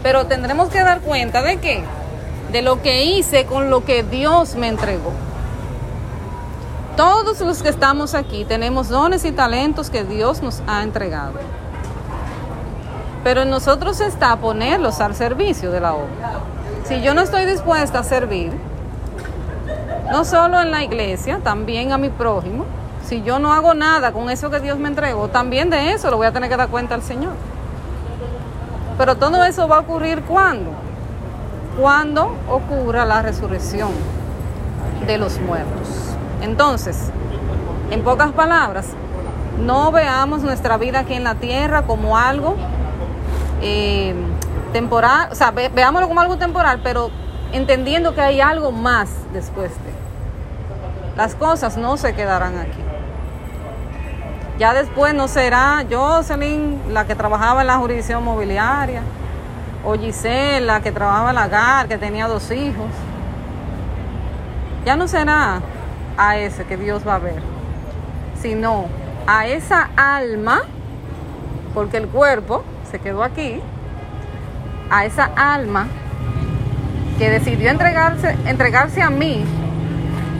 Pero 0.03 0.27
tendremos 0.27 0.69
que 0.69 0.81
dar 0.81 1.01
cuenta 1.01 1.43
de 1.43 1.59
qué? 1.59 1.85
De 2.51 2.63
lo 2.63 2.83
que 2.83 3.05
hice 3.05 3.47
con 3.47 3.71
lo 3.71 3.85
que 3.85 4.03
Dios 4.03 4.57
me 4.57 4.67
entregó. 4.67 5.13
Todos 6.99 7.39
los 7.43 7.63
que 7.63 7.69
estamos 7.69 8.17
aquí 8.17 8.45
tenemos 8.45 8.89
dones 8.89 9.25
y 9.25 9.31
talentos 9.31 9.89
que 9.89 10.03
Dios 10.03 10.43
nos 10.43 10.65
ha 10.67 10.83
entregado. 10.83 11.35
Pero 13.23 13.43
en 13.43 13.51
nosotros 13.51 14.01
está 14.01 14.35
ponerlos 14.39 15.01
al 15.01 15.15
servicio 15.15 15.71
de 15.71 15.79
la 15.79 15.95
obra. 15.95 16.41
Si 16.87 17.01
yo 17.01 17.15
no 17.15 17.21
estoy 17.21 17.47
dispuesta 17.47 18.01
a 18.01 18.03
servir, 18.03 18.51
no 20.11 20.25
solo 20.25 20.61
en 20.61 20.73
la 20.73 20.83
iglesia, 20.83 21.39
también 21.39 21.93
a 21.93 21.99
mi 21.99 22.09
prójimo, 22.09 22.65
si 23.07 23.23
yo 23.23 23.39
no 23.39 23.53
hago 23.53 23.75
nada 23.75 24.11
con 24.11 24.29
eso 24.29 24.51
que 24.51 24.59
Dios 24.59 24.77
me 24.77 24.89
entregó, 24.89 25.29
también 25.29 25.71
de 25.71 25.93
eso 25.93 26.11
lo 26.11 26.17
voy 26.17 26.27
a 26.27 26.33
tener 26.33 26.51
que 26.51 26.57
dar 26.57 26.69
cuenta 26.69 26.97
al 26.97 27.03
Señor. 27.03 27.35
Pero 28.99 29.15
todo 29.15 29.45
eso 29.45 29.69
va 29.69 29.77
a 29.77 29.81
ocurrir 29.83 30.23
cuando? 30.23 30.73
Cuando 31.81 32.35
ocurra 32.49 33.05
la 33.05 33.23
resurrección 33.23 33.93
de 35.07 35.17
los 35.17 35.39
muertos. 35.39 36.08
Entonces, 36.41 37.11
en 37.91 38.03
pocas 38.03 38.33
palabras, 38.33 38.87
no 39.59 39.91
veamos 39.91 40.43
nuestra 40.43 40.77
vida 40.77 41.01
aquí 41.01 41.15
en 41.15 41.25
la 41.25 41.35
tierra 41.35 41.83
como 41.83 42.17
algo 42.17 42.57
eh, 43.61 44.15
temporal, 44.73 45.29
o 45.33 45.35
sea, 45.35 45.51
veámoslo 45.51 46.09
como 46.09 46.21
algo 46.21 46.37
temporal, 46.37 46.81
pero 46.83 47.11
entendiendo 47.53 48.15
que 48.15 48.21
hay 48.21 48.41
algo 48.41 48.73
más 48.73 49.09
después 49.33 49.71
de. 49.71 49.99
Las 51.17 51.35
cosas 51.35 51.77
no 51.77 51.97
se 51.97 52.15
quedarán 52.15 52.59
aquí. 52.59 52.79
Ya 54.59 54.75
después 54.75 55.15
no 55.15 55.29
será 55.29 55.85
Jocelyn 55.91 56.81
la 56.93 57.07
que 57.07 57.15
trabajaba 57.15 57.63
en 57.63 57.69
la 57.69 57.79
jurisdicción 57.79 58.25
mobiliaria, 58.25 59.03
o 59.85 59.95
Giselle 59.95 60.67
la 60.67 60.81
que 60.81 60.93
trabajaba 60.93 61.31
en 61.31 61.37
la 61.37 61.49
GAR, 61.49 61.89
que 61.89 61.99
tenía 61.99 62.29
dos 62.29 62.51
hijos. 62.51 62.87
Ya 64.85 64.97
no 64.97 65.09
será 65.09 65.61
a 66.19 66.37
ese 66.37 66.65
que 66.65 66.77
Dios 66.77 67.07
va 67.07 67.15
a 67.15 67.19
ver, 67.19 67.41
sino 68.43 68.87
a 69.27 69.47
esa 69.47 69.89
alma, 69.97 70.63
porque 71.73 71.97
el 71.97 72.09
cuerpo 72.09 72.65
se 72.91 72.99
quedó 72.99 73.23
aquí, 73.23 73.61
a 74.91 75.05
esa 75.05 75.31
alma 75.37 75.87
que 77.19 77.31
decidió 77.31 77.71
entregarse, 77.71 78.37
entregarse 78.47 79.01
a 79.01 79.11
mí, 79.11 79.45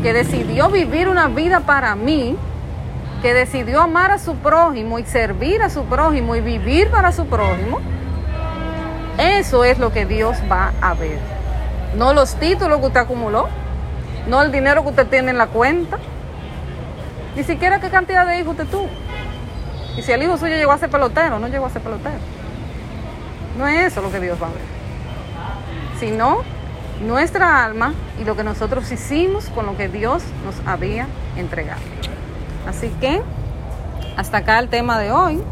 que 0.03 0.13
decidió 0.13 0.69
vivir 0.69 1.09
una 1.09 1.29
vida 1.29 1.61
para 1.61 1.95
mí, 1.95 2.37
que 3.23 3.35
decidió 3.35 3.83
amar 3.83 4.11
a 4.11 4.19
su 4.19 4.37
prójimo 4.37 4.99
y 4.99 5.05
servir 5.05 5.63
a 5.63 5.71
su 5.71 5.85
prójimo 5.85 6.37
y 6.37 6.41
vivir 6.41 6.91
para 6.91 7.13
su 7.13 7.27
prójimo, 7.27 7.79
eso 9.19 9.65
es 9.65 9.79
lo 9.79 9.93
que 9.93 10.07
Dios 10.07 10.37
va 10.51 10.73
a 10.81 10.95
ver. 10.95 11.19
No 11.97 12.13
los 12.15 12.35
títulos 12.37 12.79
que 12.81 12.87
usted 12.87 13.01
acumuló, 13.01 13.49
no 14.29 14.43
el 14.43 14.53
dinero 14.53 14.83
que 14.83 14.91
usted 14.91 15.07
tiene 15.07 15.31
en 15.31 15.39
la 15.39 15.47
cuenta, 15.47 15.99
ni 17.37 17.45
siquiera 17.45 17.81
qué 17.81 17.91
cantidad 17.91 18.27
de 18.27 18.39
hijos 18.39 18.53
usted 18.53 18.67
tuvo. 18.67 18.89
Y 19.97 20.03
si 20.03 20.13
el 20.13 20.23
hijo 20.23 20.37
suyo 20.37 20.55
llegó 20.55 20.73
a 20.73 20.79
ser 20.79 20.91
pelotero, 20.91 21.39
no 21.39 21.49
llegó 21.49 21.67
a 21.67 21.71
ser 21.71 21.83
pelotero. 21.83 22.19
No 23.57 23.67
es 23.67 23.93
eso 23.93 24.03
lo 24.03 24.13
que 24.13 24.21
Dios 24.21 24.41
va 24.41 24.47
a 24.47 24.51
ver, 24.51 24.63
sino 25.99 26.43
nuestra 27.05 27.65
alma 27.65 27.95
y 28.21 28.25
lo 28.25 28.37
que 28.37 28.45
nosotros 28.45 28.91
hicimos 28.93 29.47
con 29.47 29.67
lo 29.67 29.77
que 29.77 29.89
Dios 29.89 30.23
nos 30.45 30.55
había 30.67 31.07
entregado. 31.37 31.81
Así 32.69 32.89
que 33.01 33.23
hasta 34.17 34.39
acá 34.39 34.59
el 34.59 34.69
tema 34.69 34.99
de 34.99 35.13
hoy. 35.13 35.43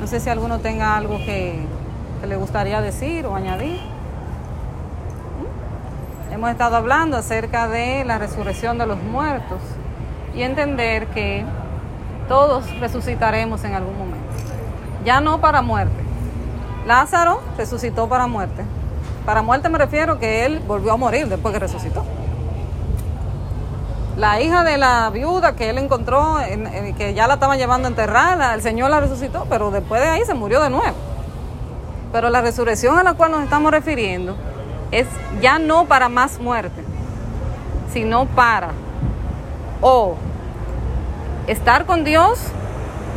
No 0.00 0.06
sé 0.06 0.20
si 0.20 0.28
alguno 0.28 0.58
tenga 0.58 0.96
algo 0.96 1.16
que, 1.18 1.60
que 2.20 2.26
le 2.26 2.36
gustaría 2.36 2.80
decir 2.80 3.26
o 3.26 3.36
añadir. 3.36 3.93
Hemos 6.34 6.50
estado 6.50 6.74
hablando 6.74 7.16
acerca 7.16 7.68
de 7.68 8.04
la 8.04 8.18
resurrección 8.18 8.76
de 8.76 8.86
los 8.86 9.00
muertos 9.00 9.60
y 10.34 10.42
entender 10.42 11.06
que 11.06 11.44
todos 12.26 12.68
resucitaremos 12.80 13.62
en 13.62 13.74
algún 13.74 13.96
momento. 13.96 14.26
Ya 15.04 15.20
no 15.20 15.40
para 15.40 15.62
muerte. 15.62 15.94
Lázaro 16.88 17.40
resucitó 17.56 18.08
para 18.08 18.26
muerte. 18.26 18.64
Para 19.24 19.42
muerte 19.42 19.68
me 19.68 19.78
refiero 19.78 20.18
que 20.18 20.44
él 20.44 20.58
volvió 20.66 20.94
a 20.94 20.96
morir 20.96 21.28
después 21.28 21.54
que 21.54 21.60
resucitó. 21.60 22.04
La 24.16 24.40
hija 24.40 24.64
de 24.64 24.76
la 24.76 25.10
viuda 25.10 25.54
que 25.54 25.70
él 25.70 25.78
encontró, 25.78 26.38
que 26.98 27.14
ya 27.14 27.28
la 27.28 27.34
estaban 27.34 27.58
llevando 27.58 27.86
enterrada, 27.86 28.54
el 28.54 28.60
Señor 28.60 28.90
la 28.90 28.98
resucitó, 28.98 29.46
pero 29.48 29.70
después 29.70 30.02
de 30.02 30.08
ahí 30.08 30.24
se 30.24 30.34
murió 30.34 30.60
de 30.60 30.70
nuevo. 30.70 30.96
Pero 32.10 32.28
la 32.28 32.40
resurrección 32.40 32.98
a 32.98 33.04
la 33.04 33.14
cual 33.14 33.30
nos 33.30 33.44
estamos 33.44 33.70
refiriendo 33.70 34.34
es 34.94 35.08
ya 35.40 35.58
no 35.58 35.86
para 35.86 36.08
más 36.08 36.38
muerte, 36.38 36.84
sino 37.92 38.26
para 38.26 38.70
o 39.80 40.16
estar 41.48 41.84
con 41.84 42.04
Dios 42.04 42.38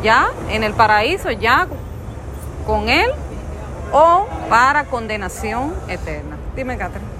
ya 0.03 0.29
en 0.49 0.63
el 0.63 0.73
paraíso, 0.73 1.29
ya 1.31 1.67
con 2.65 2.89
Él, 2.89 3.09
o 3.93 4.25
para 4.49 4.85
condenación 4.85 5.73
eterna. 5.87 6.37
Dime, 6.55 6.77
Catherine. 6.77 7.17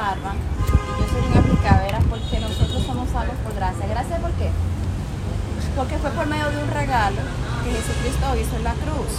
y 0.00 1.00
yo 1.00 1.08
soy 1.08 1.30
una 1.30 1.40
aplicadera 1.40 1.98
porque 2.08 2.40
nosotros 2.40 2.82
somos 2.84 3.08
salvos 3.10 3.36
por 3.44 3.54
gracia. 3.54 3.86
¿Gracias 3.86 4.20
por 4.20 4.30
qué? 4.32 4.50
Porque 5.76 5.98
fue 5.98 6.10
por 6.10 6.26
medio 6.26 6.50
de 6.50 6.62
un 6.62 6.70
regalo 6.70 7.20
que 7.64 7.70
Jesucristo 8.02 8.36
hizo 8.36 8.56
en 8.56 8.64
la 8.64 8.72
cruz. 8.72 9.12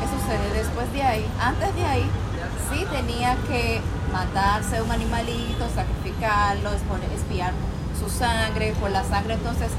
¿Qué 0.00 0.06
sucede? 0.08 0.62
Después 0.62 0.90
de 0.92 1.02
ahí, 1.02 1.26
antes 1.38 1.74
de 1.74 1.84
ahí, 1.84 2.10
sí 2.70 2.86
tenía 2.90 3.36
que 3.46 3.80
matarse 4.12 4.80
un 4.80 4.90
animalito, 4.90 5.68
sacrificarlo, 5.74 6.70
espiar 7.14 7.52
su 7.98 8.08
sangre, 8.08 8.72
por 8.80 8.90
la 8.90 9.04
sangre 9.04 9.34
entonces, 9.34 9.70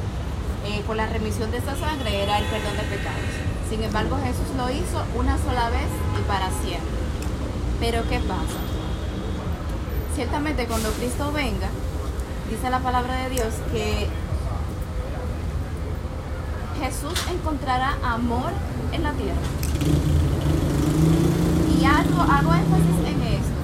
eh, 0.66 0.84
por 0.86 0.96
la 0.96 1.08
remisión 1.08 1.50
de 1.52 1.58
esa 1.58 1.76
sangre 1.76 2.24
era 2.24 2.38
el 2.38 2.46
perdón 2.46 2.78
de 2.78 2.84
pecados. 2.84 3.20
Sin 3.70 3.84
embargo, 3.84 4.18
Jesús 4.24 4.56
lo 4.56 4.70
hizo 4.70 5.04
una 5.16 5.38
sola 5.40 5.70
vez 5.70 5.90
y 6.20 6.22
para 6.28 6.50
siempre. 6.62 7.00
Pero 7.80 8.08
¿qué 8.08 8.20
pasa? 8.20 8.66
ciertamente 10.16 10.66
cuando 10.66 10.90
Cristo 10.92 11.32
venga, 11.34 11.68
dice 12.50 12.70
la 12.70 12.80
palabra 12.80 13.16
de 13.24 13.32
Dios 13.32 13.54
que 13.74 14.08
Jesús 16.86 17.20
encontrará 17.32 17.98
amor 18.04 18.51
en 18.92 19.01
la 19.01 19.12
tierra. 19.13 19.42
Y 21.80 21.84
hago, 21.84 22.22
hago 22.32 22.54
énfasis 22.54 23.00
en 23.08 23.22
esto, 23.24 23.60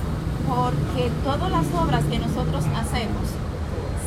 porque 0.49 1.11
todas 1.23 1.51
las 1.51 1.65
obras 1.79 2.03
que 2.05 2.17
nosotros 2.17 2.65
hacemos, 2.75 3.27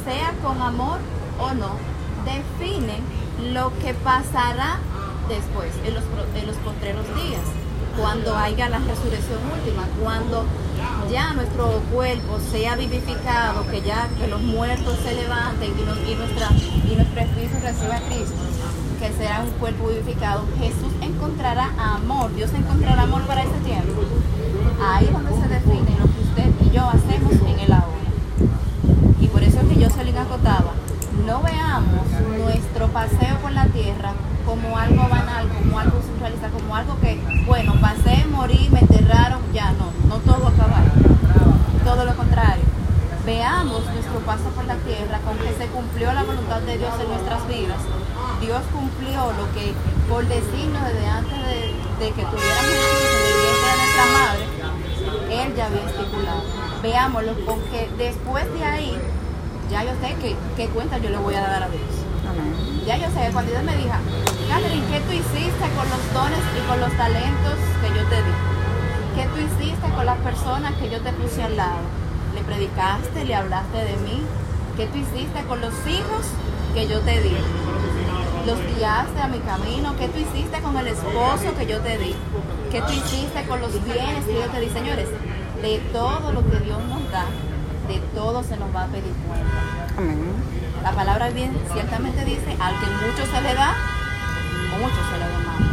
sea 0.04 0.34
con 0.42 0.60
amor 0.60 0.98
o 1.38 1.54
no, 1.54 1.76
definen 2.24 3.04
lo 3.54 3.72
que 3.78 3.94
pasará 3.94 4.78
después, 5.28 5.70
en 5.84 5.94
los, 5.94 6.02
en 6.34 6.46
los 6.48 6.56
postreros 6.56 7.06
días, 7.14 7.46
cuando 7.96 8.36
haya 8.36 8.68
la 8.68 8.78
resurrección 8.78 9.38
última, 9.52 9.86
cuando 10.02 10.44
ya 11.08 11.34
nuestro 11.34 11.68
cuerpo 11.92 12.40
sea 12.50 12.74
vivificado, 12.74 13.64
que 13.70 13.80
ya 13.80 14.08
que 14.18 14.26
los 14.26 14.42
muertos 14.42 14.98
se 15.04 15.14
levanten 15.14 15.70
y, 15.70 16.14
nuestra, 16.14 16.48
y 16.50 16.96
nuestro 16.96 17.20
espíritu 17.20 17.56
reciba 17.62 17.96
a 17.96 18.00
Cristo, 18.00 18.53
que 19.04 19.12
sea 19.12 19.42
un 19.42 19.50
cuerpo 19.60 19.88
vivificado, 19.88 20.44
Jesús 20.58 20.90
encontrará 21.02 21.70
amor, 21.78 22.34
Dios 22.34 22.50
encontrará 22.54 23.02
amor 23.02 23.20
para 23.26 23.42
ese 23.42 23.58
tiempo. 23.62 24.00
Ahí 24.82 25.04
es 25.04 25.12
donde 25.12 25.30
se 25.30 25.46
define 25.46 25.90
lo 26.00 26.06
que 26.06 26.20
usted 26.22 26.50
y 26.64 26.70
yo 26.70 26.88
hacemos 26.88 27.32
en 27.32 27.58
el 27.60 27.72
ahora. 27.72 28.08
Y 29.20 29.26
por 29.26 29.42
eso 29.42 29.60
es 29.60 29.66
que 29.68 30.04
le 30.04 30.18
acotaba, 30.18 30.72
no 31.26 31.42
veamos 31.42 32.06
nuestro 32.38 32.88
paseo 32.88 33.36
por 33.42 33.52
la 33.52 33.66
tierra 33.66 34.12
como 34.46 34.74
algo 34.78 35.06
banal, 35.06 35.48
como 35.48 35.78
algo 35.78 36.00
surrealista, 36.00 36.48
como 36.48 36.74
algo 36.74 36.98
que, 37.00 37.20
bueno, 37.46 37.74
pasé, 37.82 38.24
morí, 38.30 38.70
me 38.72 38.80
enterraron, 38.80 39.40
ya 39.52 39.72
no, 39.72 39.92
no 40.08 40.16
todo 40.20 40.48
acabar. 40.48 40.84
Todo 41.84 42.06
lo 42.06 42.16
contrario. 42.16 42.73
Veamos 43.24 43.82
nuestro 43.86 44.18
paso 44.20 44.44
por 44.54 44.66
la 44.66 44.76
tierra 44.84 45.18
con 45.24 45.38
que 45.38 45.48
se 45.56 45.66
cumplió 45.68 46.12
la 46.12 46.24
voluntad 46.24 46.60
de 46.60 46.76
Dios 46.76 46.92
en 47.00 47.08
nuestras 47.08 47.48
vidas. 47.48 47.80
Dios 48.38 48.60
cumplió 48.70 49.32
lo 49.32 49.48
que 49.56 49.72
por 50.10 50.28
decirnos 50.28 50.84
desde 50.84 51.06
antes 51.06 51.38
de, 51.98 52.06
que 52.12 52.22
tuviéramos 52.22 52.68
el 52.68 53.36
vientre 53.40 53.70
de 53.70 53.76
nuestra 53.80 54.04
madre, 54.12 54.44
Él 55.42 55.56
ya 55.56 55.66
había 55.66 55.86
estipulado. 55.88 56.42
Veámoslo 56.82 57.46
con 57.46 57.60
que 57.72 57.88
después 57.96 58.44
de 58.52 58.62
ahí, 58.62 58.92
ya 59.70 59.84
yo 59.84 59.92
sé 60.02 60.14
que, 60.20 60.36
qué 60.56 60.68
cuenta 60.68 60.98
yo 60.98 61.08
le 61.08 61.16
voy 61.16 61.34
a 61.34 61.40
dar 61.40 61.62
a 61.62 61.68
Dios. 61.70 62.04
Ya 62.84 62.98
yo 62.98 63.08
sé, 63.08 63.30
cuando 63.32 63.52
Dios 63.52 63.64
me 63.64 63.74
diga, 63.78 64.00
Catherine, 64.50 64.84
¿qué 64.92 65.00
tú 65.00 65.12
hiciste 65.12 65.66
con 65.72 65.88
los 65.88 66.12
dones 66.12 66.44
y 66.52 66.68
con 66.68 66.78
los 66.78 66.92
talentos 66.98 67.56
que 67.80 67.88
yo 67.88 68.04
te 68.04 68.16
di? 68.20 68.34
¿Qué 69.16 69.26
tú 69.32 69.38
hiciste 69.40 69.88
con 69.96 70.04
las 70.04 70.18
personas 70.18 70.74
que 70.74 70.90
yo 70.90 71.00
te 71.00 71.10
puse 71.14 71.42
al 71.42 71.56
lado? 71.56 72.03
¿Le 72.34 72.42
predicaste, 72.42 73.24
le 73.24 73.34
hablaste 73.34 73.78
de 73.78 73.96
mí? 73.98 74.22
¿Qué 74.76 74.86
tú 74.86 74.98
hiciste 74.98 75.42
con 75.44 75.60
los 75.60 75.74
hijos 75.86 76.26
que 76.74 76.88
yo 76.88 77.00
te 77.00 77.22
di? 77.22 77.36
¿Los 78.46 78.58
guiaste 78.74 79.20
a 79.20 79.28
mi 79.28 79.38
camino? 79.38 79.94
¿Qué 79.96 80.08
tú 80.08 80.18
hiciste 80.18 80.60
con 80.60 80.76
el 80.76 80.88
esposo 80.88 81.54
que 81.56 81.66
yo 81.66 81.80
te 81.80 81.96
di? 81.98 82.14
¿Qué 82.70 82.82
tú 82.82 82.92
hiciste 82.92 83.44
con 83.46 83.60
los 83.60 83.72
bienes 83.84 84.24
que 84.26 84.34
yo 84.34 84.46
te 84.50 84.60
di? 84.60 84.68
Señores, 84.68 85.08
de 85.62 85.78
todo 85.92 86.32
lo 86.32 86.44
que 86.50 86.58
Dios 86.60 86.82
nos 86.84 87.10
da, 87.10 87.24
de 87.88 87.98
todo 88.14 88.42
se 88.42 88.56
nos 88.56 88.74
va 88.74 88.84
a 88.84 88.86
pedir 88.88 89.14
cuenta. 89.28 89.96
Amén. 89.96 90.34
La 90.82 90.92
palabra 90.92 91.30
bien 91.30 91.56
ciertamente 91.72 92.24
dice, 92.24 92.56
al 92.60 92.78
que 92.80 92.86
mucho 92.86 93.24
se 93.24 93.40
le 93.40 93.54
da, 93.54 93.72
mucho 94.78 95.00
se 95.08 95.18
le 95.18 95.24
demanda. 95.24 95.64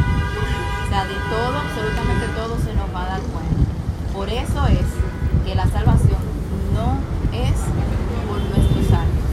O 0.86 0.88
sea, 0.88 1.04
de 1.04 1.14
todo, 1.28 1.58
absolutamente 1.58 2.26
todo 2.36 2.56
se 2.56 2.72
nos 2.74 2.94
va 2.94 3.02
a 3.02 3.08
dar 3.08 3.20
cuenta. 3.20 3.62
Por 4.14 4.28
eso 4.28 4.66
es 4.68 4.86
que 5.44 5.54
la 5.54 5.66
salvación 5.66 6.11
no 6.74 6.98
es 7.32 7.52
por 8.28 8.40
nuestros 8.40 8.92
actos, 8.92 9.24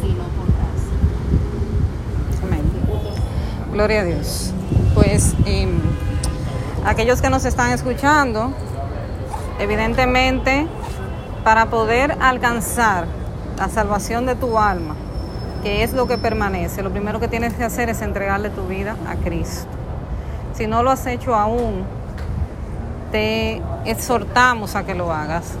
sino 0.00 0.24
por 0.36 0.46
gracia. 0.46 0.96
Amén. 2.42 2.64
Gloria 3.72 4.00
a 4.00 4.04
Dios. 4.04 4.52
Pues 4.94 5.34
em, 5.46 5.80
aquellos 6.84 7.20
que 7.20 7.30
nos 7.30 7.44
están 7.44 7.70
escuchando, 7.72 8.52
evidentemente, 9.58 10.66
para 11.44 11.66
poder 11.66 12.16
alcanzar 12.20 13.06
la 13.56 13.68
salvación 13.68 14.26
de 14.26 14.34
tu 14.34 14.58
alma, 14.58 14.94
que 15.62 15.82
es 15.82 15.92
lo 15.92 16.06
que 16.06 16.18
permanece, 16.18 16.82
lo 16.82 16.90
primero 16.90 17.20
que 17.20 17.28
tienes 17.28 17.54
que 17.54 17.64
hacer 17.64 17.88
es 17.88 18.02
entregarle 18.02 18.50
tu 18.50 18.66
vida 18.66 18.96
a 19.08 19.16
Cristo. 19.16 19.68
Si 20.54 20.66
no 20.66 20.82
lo 20.82 20.90
has 20.90 21.06
hecho 21.06 21.34
aún, 21.34 21.84
te 23.12 23.62
exhortamos 23.84 24.76
a 24.76 24.84
que 24.84 24.94
lo 24.94 25.12
hagas. 25.12 25.54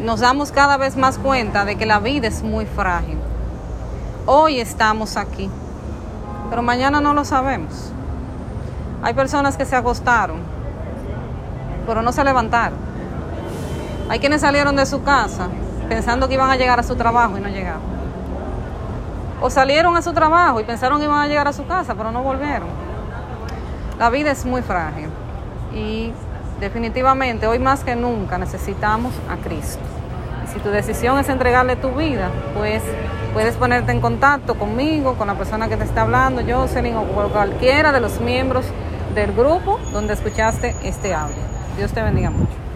Nos 0.00 0.20
damos 0.20 0.52
cada 0.52 0.76
vez 0.76 0.96
más 0.96 1.18
cuenta 1.18 1.64
de 1.64 1.76
que 1.76 1.84
la 1.84 1.98
vida 1.98 2.28
es 2.28 2.44
muy 2.44 2.66
frágil. 2.66 3.18
Hoy 4.26 4.60
estamos 4.60 5.16
aquí, 5.16 5.50
pero 6.50 6.62
mañana 6.62 7.00
no 7.00 7.14
lo 7.14 7.24
sabemos. 7.24 7.92
Hay 9.02 9.14
personas 9.14 9.56
que 9.56 9.64
se 9.64 9.74
acostaron, 9.74 10.38
pero 11.84 12.02
no 12.02 12.12
se 12.12 12.22
levantaron. 12.22 12.78
Hay 14.08 14.20
quienes 14.20 14.42
salieron 14.42 14.76
de 14.76 14.86
su 14.86 15.02
casa 15.02 15.48
pensando 15.88 16.28
que 16.28 16.34
iban 16.34 16.50
a 16.50 16.56
llegar 16.56 16.78
a 16.78 16.84
su 16.84 16.94
trabajo 16.94 17.36
y 17.36 17.40
no 17.40 17.48
llegaron. 17.48 17.82
O 19.40 19.50
salieron 19.50 19.96
a 19.96 20.02
su 20.02 20.12
trabajo 20.12 20.60
y 20.60 20.64
pensaron 20.64 20.98
que 20.98 21.06
iban 21.06 21.22
a 21.22 21.26
llegar 21.26 21.48
a 21.48 21.52
su 21.52 21.66
casa, 21.66 21.96
pero 21.96 22.12
no 22.12 22.22
volvieron. 22.22 22.68
La 23.98 24.10
vida 24.10 24.30
es 24.30 24.44
muy 24.44 24.62
frágil 24.62 25.08
y 25.74 26.12
definitivamente 26.60 27.46
hoy 27.46 27.58
más 27.58 27.84
que 27.84 27.96
nunca 27.96 28.38
necesitamos 28.38 29.12
a 29.28 29.36
Cristo. 29.36 29.82
Si 30.52 30.58
tu 30.60 30.70
decisión 30.70 31.18
es 31.18 31.28
entregarle 31.28 31.76
tu 31.76 31.90
vida, 31.90 32.30
pues 32.56 32.82
puedes 33.32 33.54
ponerte 33.56 33.92
en 33.92 34.00
contacto 34.00 34.54
conmigo, 34.54 35.14
con 35.14 35.28
la 35.28 35.34
persona 35.34 35.68
que 35.68 35.76
te 35.76 35.84
está 35.84 36.02
hablando, 36.02 36.42
Jocelyn 36.42 36.96
o 36.96 37.04
cualquiera 37.04 37.92
de 37.92 38.00
los 38.00 38.20
miembros 38.20 38.64
del 39.14 39.32
grupo 39.32 39.78
donde 39.92 40.14
escuchaste 40.14 40.74
este 40.82 41.14
audio. 41.14 41.36
Dios 41.76 41.92
te 41.92 42.02
bendiga 42.02 42.30
mucho. 42.30 42.67